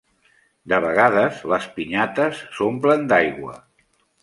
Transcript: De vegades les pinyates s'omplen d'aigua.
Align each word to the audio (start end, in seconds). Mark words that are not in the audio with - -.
De 0.71 0.79
vegades 0.85 1.43
les 1.51 1.67
pinyates 1.77 2.41
s'omplen 2.57 3.07
d'aigua. 3.15 3.57